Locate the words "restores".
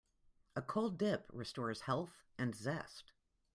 1.31-1.81